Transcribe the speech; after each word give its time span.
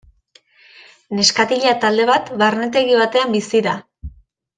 Neskatila 1.17 1.73
talde 1.83 2.07
bat 2.11 2.31
barnetegi 2.45 2.97
batean 3.03 3.37
bizi 3.37 3.63
da. 3.69 3.75